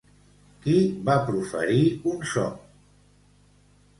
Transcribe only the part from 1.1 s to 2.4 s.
proferir un